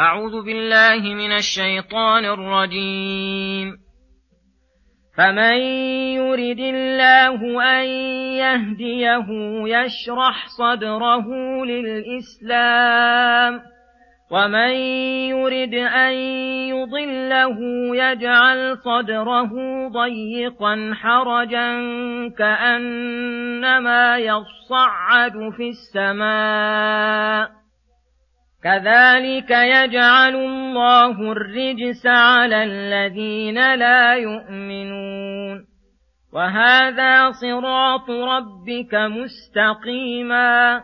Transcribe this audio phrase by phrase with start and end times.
[0.00, 3.76] أعوذ بالله من الشيطان الرجيم.
[5.18, 5.54] فمن
[6.16, 7.84] يرد الله أن
[8.40, 9.28] يهديه
[9.66, 11.26] يشرح صدره
[11.64, 13.60] للإسلام
[14.30, 14.72] ومن
[15.36, 16.12] يرد أن
[16.72, 17.58] يضله
[17.96, 19.50] يجعل صدره
[19.88, 21.78] ضيقا حرجا
[22.38, 27.59] كأنما يصعد في السماء.
[28.64, 35.64] كذلك يجعل الله الرجس على الذين لا يؤمنون.
[36.32, 40.82] وهذا صراط ربك مستقيما.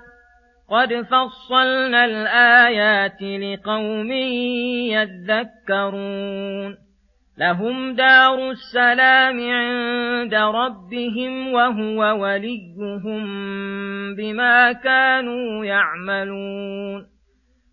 [0.71, 4.13] قد فصلنا الآيات لقوم
[4.93, 6.77] يذكرون.
[7.39, 13.25] لهم دار السلام عند ربهم وهو وليهم
[14.15, 17.16] بما كانوا يعملون.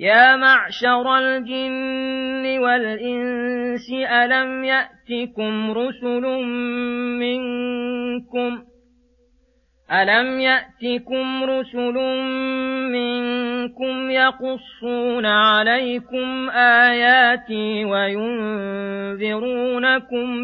[0.00, 6.22] يا معشر الجن والإنس ألم يأتكم رسل
[7.20, 8.62] منكم
[9.92, 11.94] ألم يأتكم رسل
[12.92, 19.26] منكم يقصون عليكم آياتي وينذرونكم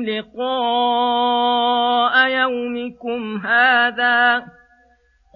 [0.05, 1.49] لقاء
[2.29, 4.43] يومكم هذا ۖ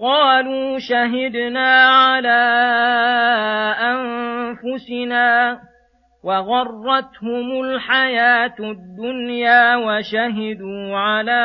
[0.00, 2.40] قالوا شهدنا على
[3.80, 5.60] أنفسنا
[6.24, 11.42] وغرتهم الحياة الدنيا وشهدوا على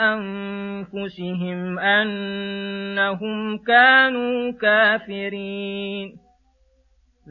[0.00, 6.12] أنفسهم أنهم كانوا كافرين.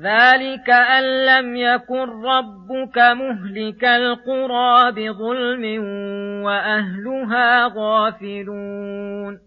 [0.03, 5.84] ذلك أن لم يكن ربك مهلك القرى بظلم
[6.44, 9.47] وأهلها غافلون.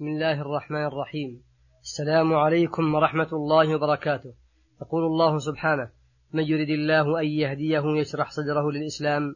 [0.00, 1.42] بسم الله الرحمن الرحيم.
[1.82, 4.34] السلام عليكم ورحمة الله وبركاته.
[4.82, 5.90] يقول الله سبحانه
[6.32, 9.34] من يرد الله أن يهديه يشرح صدره للإسلام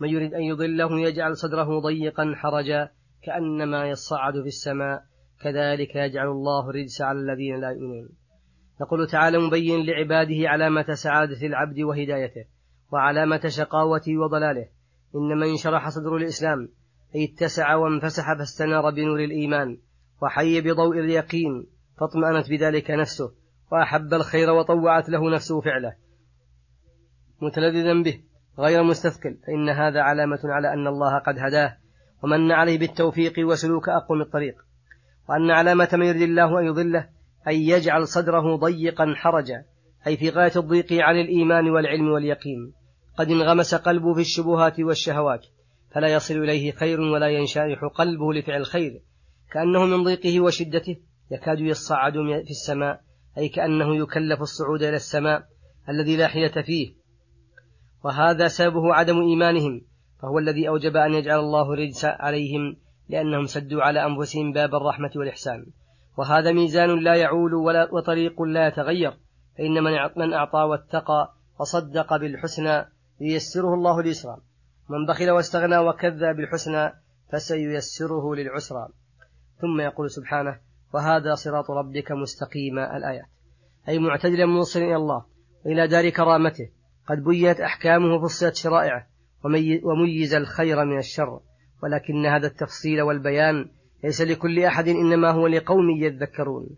[0.00, 2.90] من يريد أن يضله يجعل صدره ضيقا حرجا
[3.22, 5.02] كأنما يصعد في السماء
[5.42, 8.08] كذلك يجعل الله الرجس على الذين لا يؤمنون.
[8.80, 12.44] يقول تعالى مبين لعباده علامة سعادة العبد وهدايته
[12.92, 14.68] وعلامة شقاوته وضلاله.
[15.14, 16.68] إن من شرح صدر الإسلام
[17.14, 19.78] أي اتسع وانفسح فاستنار بنور الإيمان.
[20.24, 21.66] وحي بضوء اليقين
[22.00, 23.32] فاطمأنت بذلك نفسه
[23.72, 25.94] وأحب الخير وطوعت له نفسه فعله.
[27.42, 28.20] متلذذا به
[28.58, 31.76] غير مستثقل فإن هذا علامة على أن الله قد هداه
[32.22, 34.54] ومن عليه بالتوفيق وسلوك أقوم الطريق.
[35.28, 37.08] وأن علامة من يريد الله أن يضله
[37.48, 39.64] أن يجعل صدره ضيقا حرجا
[40.06, 42.72] أي في غاية الضيق عن الإيمان والعلم واليقين.
[43.18, 45.46] قد انغمس قلبه في الشبهات والشهوات
[45.94, 49.02] فلا يصل إليه خير ولا ينشرح قلبه لفعل الخير.
[49.52, 50.96] كأنه من ضيقه وشدته
[51.30, 52.12] يكاد يصعد
[52.44, 53.00] في السماء
[53.38, 55.46] أي كأنه يكلف الصعود إلى السماء
[55.88, 56.94] الذي لا حيلة فيه.
[58.04, 59.82] وهذا سببه عدم إيمانهم
[60.22, 62.76] فهو الذي أوجب أن يجعل الله رجس عليهم
[63.08, 65.66] لأنهم سدوا على أنفسهم باب الرحمة والإحسان.
[66.18, 69.10] وهذا ميزان لا يعول ولا وطريق لا يتغير
[69.58, 69.82] فإن
[70.16, 72.84] من أعطى واتقى وصدق بالحسنى
[73.20, 74.36] ييسره الله اليسرى.
[74.88, 76.92] من بخل واستغنى وكذب بالحسنى
[77.32, 78.88] فسييسره للعسرى.
[79.64, 80.58] ثم يقول سبحانه
[80.94, 83.26] وهذا صراط ربك مستقيما الآيات.
[83.88, 85.24] أي معتدلا موصلا إلى الله
[85.66, 86.68] وإلى دار كرامته.
[87.08, 89.06] قد بينت أحكامه وفصلت شرائعه
[89.84, 91.40] وميز الخير من الشر.
[91.82, 93.70] ولكن هذا التفصيل والبيان
[94.04, 96.68] ليس لكل أحد إنما هو لقوم يذكرون.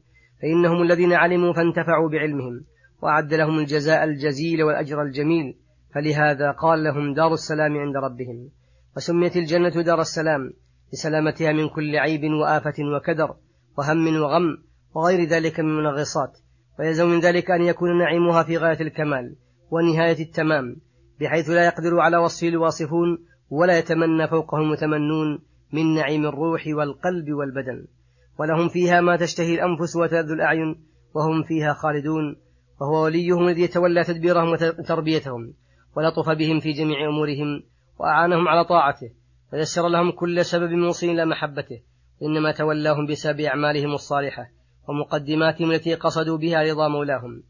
[0.43, 2.65] فإنهم الذين علموا فانتفعوا بعلمهم
[3.03, 5.59] وأعد لهم الجزاء الجزيل والأجر الجميل.
[5.95, 8.51] فلهذا قال لهم دار السلام عند ربهم.
[8.97, 10.53] وسميت الجنة دار السلام.
[10.93, 13.35] لسلامتها من كل عيب وآفة وكدر
[13.79, 14.59] وهم وغم
[14.95, 16.39] وغير ذلك من منغصات
[16.79, 19.37] ويلزم من ذلك أن يكون نعيمها في غاية الكمال
[19.71, 20.77] ونهاية التمام
[21.21, 23.19] بحيث لا يقدر على وصفه الواصفون
[23.51, 25.39] ولا يتمنى فوقه المتمنون
[25.73, 27.87] من نعيم الروح والقلب والبدن.
[28.39, 30.83] ولهم فيها ما تشتهي الأنفس وتلذ الأعين
[31.15, 32.37] وهم فيها خالدون
[32.81, 35.55] وهو وليهم الذي يتولى تدبيرهم وتربيتهم
[35.97, 37.63] ولطف بهم في جميع أمورهم
[37.99, 39.11] وأعانهم على طاعته
[39.57, 41.81] ويسر لهم كل سبب موصل إلى محبته
[42.23, 44.51] إنما تولاهم بسبب أعمالهم الصالحة
[44.89, 47.43] ومقدماتهم التي قصدوا بها رضا مولاهم.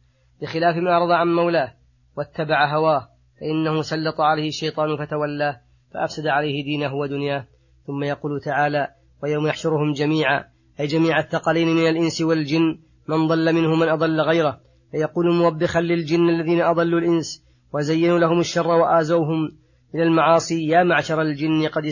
[0.43, 1.75] بخلاف ما أرضى عن مولاه
[2.17, 3.09] واتبع هواه
[3.41, 5.61] فإنه سلط عليه الشيطان فتولاه
[5.95, 7.47] فأفسد عليه دينه ودنياه.
[7.87, 8.89] ثم يقول تعالى
[9.23, 10.45] ويوم يحشرهم جميعا
[10.81, 14.61] أي جميع الثقلين من الإنس والجن من ضل منهم من أضل غيره
[14.91, 19.66] فيقول موبخا للجن الذين أضلوا الإنس وزينوا لهم الشر وآزوهم
[19.97, 21.85] من المعاصي يا معشر الجن قد,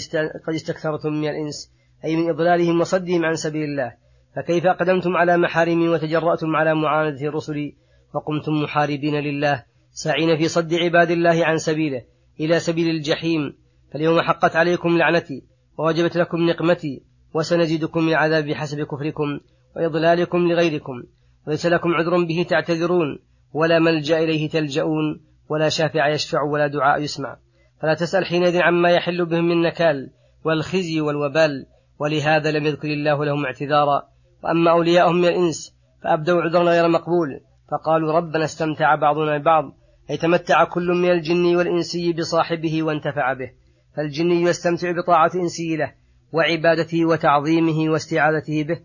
[0.47, 1.73] قد استكثرتم من الإنس
[2.05, 3.95] أي من إضلالهم وصدهم عن سبيل الله.
[4.37, 7.73] فكيف أقدمتم على محارم وتجرأتم على معاندة الرسل
[8.15, 12.03] وقمتم محاربين لله ساعين في صد عباد الله عن سبيله
[12.41, 13.57] إلى سبيل الجحيم.
[13.93, 15.43] فاليوم حقت عليكم لعنتي
[15.79, 17.03] ووجبت لكم نقمتي
[17.35, 19.41] وسنزيدكم من العذاب بحسب كفركم
[19.77, 21.03] وإضلالكم لغيركم.
[21.47, 23.19] وليس لكم عذر به تعتذرون
[23.53, 27.37] ولا ملجأ إليه تلجؤون ولا شافع يشفع ولا دعاء يسمع.
[27.83, 30.11] فلا تسأل حينئذ عما يحل بهم من نكال
[30.45, 31.67] والخزي والوبال
[31.99, 34.03] ولهذا لم يذكر الله لهم اعتذارا.
[34.45, 37.41] وأما أولياءهم من الإنس فأبدوا عذرا غير مقبول.
[37.71, 39.65] فقالوا ربنا استمتع بعضنا ببعض
[40.11, 43.51] أي تمتع كل من الجن والإنسي بصاحبه وانتفع به.
[43.97, 45.93] فالجني يستمتع بطاعة إنسي له
[46.33, 48.81] وعبادته وتعظيمه واستعاذته به.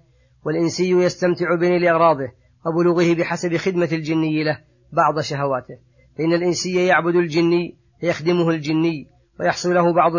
[0.45, 2.31] والإنسي يستمتع بنيل أغراضه
[2.65, 4.59] وبلوغه بحسب خدمة الجني له
[4.91, 5.77] بعض شهواته.
[6.17, 9.07] فإن الإنسي يعبد الجني فيخدمه الجني
[9.39, 10.11] ويحصل له بعض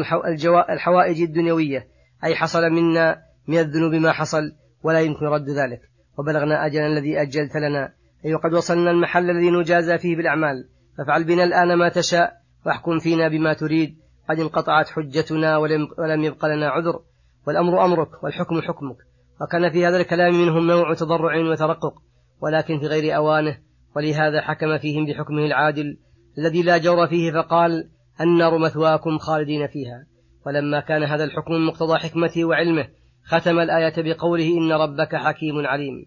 [0.71, 1.88] الحوائج الدنيوية.
[2.25, 4.43] أي حصل منا من الذنوب ما حصل
[4.82, 5.81] ولا يمكن رد ذلك.
[6.19, 7.93] وبلغنا أجلا الذي أجلت لنا.
[8.25, 10.69] أي وقد وصلنا المحل الذي نجازى فيه بالأعمال.
[10.99, 12.32] فافعل بنا الآن ما تشاء
[12.67, 13.99] واحكم فينا بما تريد.
[14.29, 15.56] قد انقطعت حجتنا
[15.99, 17.00] ولم يبق لنا عذر.
[17.47, 18.97] والأمر أمرك والحكم حكمك.
[19.41, 21.94] وكان في هذا الكلام منهم نوع تضرع وترقق.
[22.41, 23.59] ولكن في غير أوانه
[23.97, 25.99] ولهذا حكم فيهم بحكمه العادل.
[26.40, 27.90] الذي لا جور فيه فقال
[28.20, 30.06] النار مثواكم خالدين فيها.
[30.46, 32.88] ولما كان هذا الحكم مقتضى حكمته وعلمه
[33.25, 36.06] ختم الآية بقوله إن ربك حكيم عليم.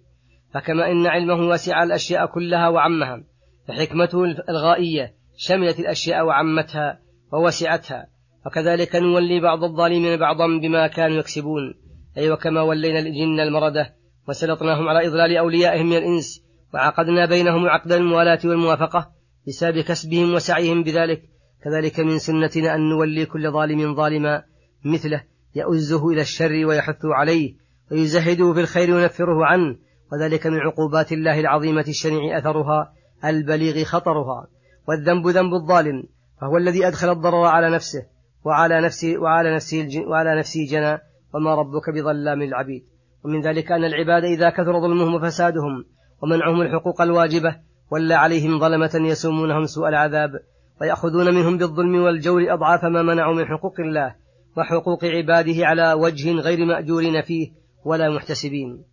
[0.54, 3.24] فكما إن علمه وسع الأشياء كلها وعمها
[3.68, 7.00] فحكمته الغائية شملت الأشياء وعمتها
[7.34, 8.08] ووسعتها.
[8.46, 11.74] وكذلك نولي بعض الظالمين بعضا بما كانوا يكسبون.
[12.18, 13.96] أي وكما ولينا الجن المردة
[14.28, 16.44] وسلطناهم على إضلال أوليائهم من الإنس
[16.74, 19.13] وعقدنا بينهم عقد الموالاة والموافقة
[19.48, 21.22] بسبب كسبهم وسعيهم بذلك
[21.64, 24.44] كذلك من سنتنا أن نولي كل ظالم ظالما
[24.86, 25.24] مثله
[25.56, 27.56] يؤزه إلى الشر ويحث عليه
[27.92, 29.76] ويزهده في الخير وينفره عنه
[30.12, 32.94] وذلك من عقوبات الله العظيمة الشنيع أثرها
[33.26, 34.48] البليغ خطرها.
[34.88, 36.04] والذنب ذنب الظالم
[36.42, 38.06] فهو الذي أدخل الضرر على نفسه
[38.46, 40.98] وعلى نفسه وعلى نفسه وعلى نفسه جنى
[41.34, 42.84] وما ربك بظلام للعبيد
[43.26, 45.86] ومن ذلك أن العباد إذا كثر ظلمهم وفسادهم
[46.22, 47.56] ومنعهم الحقوق الواجبة
[47.94, 50.30] ولا عليهم ظلمة يسومونهم سوء العذاب
[50.82, 54.16] ويأخذون منهم بالظلم والجور أضعاف ما منعوا من حقوق الله
[54.58, 57.52] وحقوق عباده على وجه غير مأجورين فيه
[57.86, 58.84] ولا محتسبين.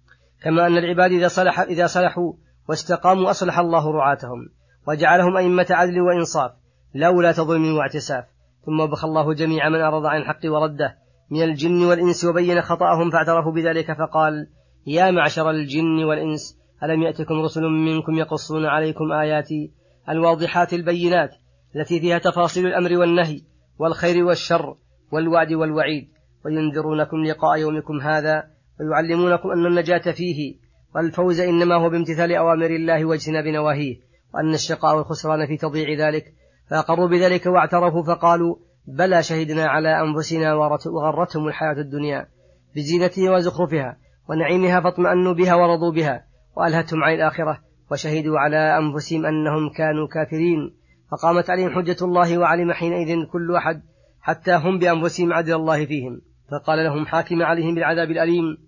[0.45, 2.33] كما أن العباد إذا, صلح إذا صلحوا
[2.69, 4.49] واستقاموا أصلح الله رعاتهم
[4.89, 6.51] وجعلهم أئمة عدل وإنصاف
[6.95, 8.25] لولا تظلم واعتساف.
[8.67, 10.97] ثم وبخ الله جميع من أعرض عن الحق ورده
[11.31, 14.47] من الجن والإنس وبين خطأهم فاعترفوا بذلك فقال
[14.87, 19.73] يا معشر الجن والإنس ألم يأتكم رسل منكم يقصون عليكم آياتي
[20.09, 21.31] الواضحات البينات
[21.77, 23.41] التي فيها تفاصيل الأمر والنهي
[23.79, 24.77] والخير والشر
[25.13, 26.09] والوعد والوعيد
[26.45, 28.45] وينذرونكم لقاء يومكم هذا
[28.81, 30.55] ويعلمونكم أن النجاة فيه
[30.95, 33.97] والفوز إنما هو بامتثال أوامر الله واجتناب نواهيه
[34.35, 36.25] وأن الشقاء والخسران في تضييع ذلك
[36.71, 38.57] فأقروا بذلك واعترفوا فقالوا
[38.87, 40.55] بلى شهدنا على أنفسنا
[40.87, 42.29] وغرتهم الحياة الدنيا
[42.77, 43.97] بزينتها وزخرفها
[44.29, 50.77] ونعيمها فاطمأنوا بها ورضوا بها وألهتهم عن الآخرة وشهدوا على أنفسهم أنهم كانوا كافرين.
[51.11, 53.83] فقامت عليهم حجة الله وعلم حينئذ كل أحد
[54.21, 56.21] حتى هم بأنفسهم عدل الله فيهم.
[56.51, 58.59] فقال لهم حاكم عليهم بالعذاب الأليم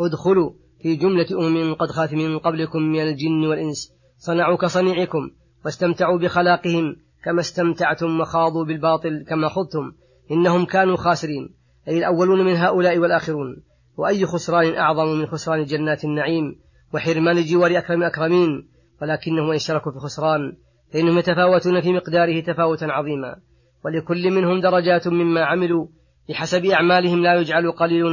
[0.00, 0.52] ادخلوا
[0.82, 5.30] في جملة أمم قد خات من قبلكم من الجن والإنس صنعوا كصنيعكم
[5.64, 9.92] واستمتعوا بخلاقهم كما استمتعتم وخاضوا بالباطل كما خضتم
[10.30, 11.54] إنهم كانوا خاسرين
[11.88, 13.62] أي الأولون من هؤلاء والآخرون.
[13.96, 16.60] وأي خسران أعظم من خسران جنات النعيم؟
[16.94, 18.68] وحرمان جوار أكرم الأكرمين
[19.02, 20.52] ولكنهم إن شركوا في خسران
[20.92, 23.36] فإنهم يتفاوتون في مقداره تفاوتا عظيما.
[23.84, 25.86] ولكل منهم درجات مما عملوا
[26.28, 28.04] بحسب أعمالهم لا يجعل قليل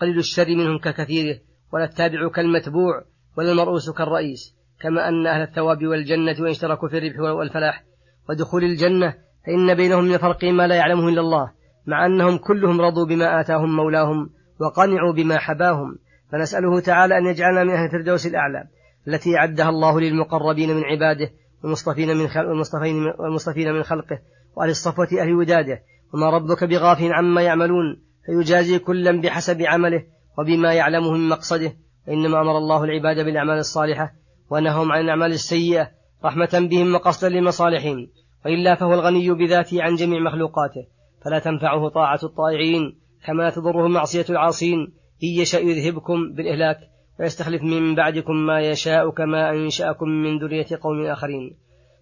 [0.00, 1.38] قليل الشر منهم ككثيره
[1.72, 3.04] ولا التابع كالمتبوع
[3.38, 4.56] ولا المرؤوس كالرئيس.
[4.80, 7.84] كما أن أهل الثواب والجنة وإن اشتركوا في الربح والفلاح
[8.28, 9.14] ودخول الجنة
[9.46, 11.52] فإن بينهم من الفرق ما لا يعلمه إلا الله
[11.86, 15.98] مع أنهم كلهم رضوا بما آتاهم مولاهم وقنعوا بما حباهم.
[16.32, 18.64] فنسأله تعالى أن يجعلنا من أهل الفردوس الأعلى
[19.08, 21.30] التي أعدها الله للمقربين من عباده
[21.64, 24.18] والمصطفين من والمصطفين والمصطفين من خلقه
[24.56, 25.82] وأهل الصفوة أهل وداده.
[26.14, 30.04] وما ربك بغافل عما يعملون فيجازي كلا بحسب عمله
[30.38, 31.72] وبما يعلمه من مقصده.
[32.08, 34.12] وإنما أمر الله العباد بالأعمال الصالحة
[34.50, 35.90] ونههم عن الأعمال السيئة
[36.24, 38.08] رحمة بهم وقصدا لمصالحهم
[38.44, 40.86] وإلا فهو الغني بذاته عن جميع مخلوقاته.
[41.24, 45.01] فلا تنفعه طاعة الطائعين كما تضره معصية العاصين.
[45.24, 46.78] إن يشاء يذهبكم بالإهلاك
[47.20, 51.56] ويستخلف من بعدكم ما يشاء كما أنشأكم من ذرية قوم آخرين.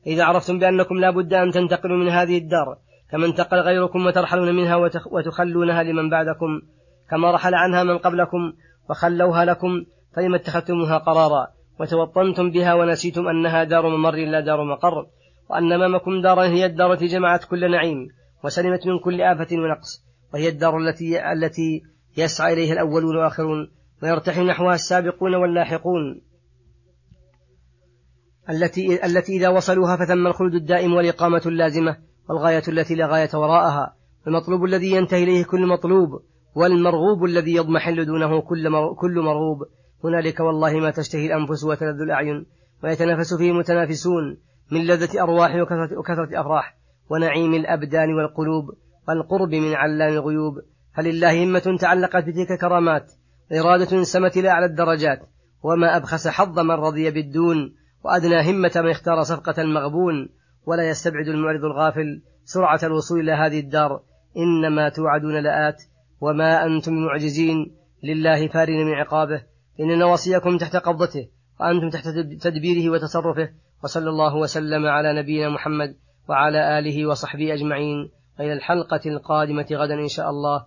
[0.07, 2.79] إذا عرفتم بأنكم لا بد أن تنتقلوا من هذه الدار
[3.11, 4.77] كما انتقل غيركم وترحلون منها
[5.11, 6.61] وتخلونها لمن بعدكم
[7.11, 8.53] كما رحل عنها من قبلكم
[8.91, 9.85] وخلوها لكم
[10.17, 11.47] فلم اتخذتموها قرارا؟
[11.81, 15.07] وتوطنتم بها ونسيتم أنها دار ممر لا دار مقر
[15.51, 18.09] وأن أمامكم دارا هي الدار التي جمعت كل نعيم
[18.45, 21.83] وسلمت من كل آفة ونقص وهي الدار التي التي
[22.17, 23.71] يسعى إليها الأولون والآخرون
[24.03, 26.23] ويرتحي نحوها السابقون واللاحقون.
[28.51, 31.97] التي التي إذا وصلوها فثم الخلد الدائم والإقامة اللازمة
[32.29, 33.97] والغاية التي لا غاية وراءها.
[34.27, 36.09] المطلوب الذي ينتهي إليه كل مطلوب
[36.55, 39.59] والمرغوب الذي يضمحل دونه كل كل مرغوب.
[40.05, 42.47] هنالك والله ما تشتهي الأنفس وتلذ الأعين
[42.85, 44.37] ويتنافس فيه متنافسون
[44.73, 46.77] من لذة أرواح وكثرة, وكثرة أفراح
[47.11, 48.65] ونعيم الأبدان والقلوب
[49.09, 50.55] والقرب من علام الغيوب.
[50.97, 53.13] فلله همة تعلقت بتلك كرامات
[53.53, 55.21] إرادة سمت إلى أعلى الدرجات
[55.63, 60.29] وما أبخس حظ من رضي بالدون وأدنى همة من اختار صفقة المغبون
[60.67, 64.01] ولا يستبعد المعرض الغافل سرعة الوصول إلى هذه الدار
[64.37, 65.83] إنما توعدون لآت
[66.21, 69.43] وما أنتم معجزين لله فارين من عقابه
[69.81, 71.29] إن نواصيكم تحت قبضته
[71.61, 72.05] وأنتم تحت
[72.41, 73.49] تدبيره وتصرفه
[73.85, 75.97] وصلى الله وسلم على نبينا محمد
[76.29, 80.67] وعلى آله وصحبه أجمعين إلى الحلقة القادمة غدا إن شاء الله.